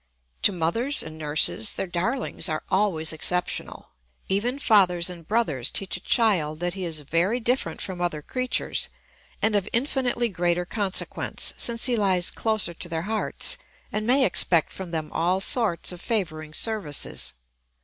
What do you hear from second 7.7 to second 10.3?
from other creatures and of infinitely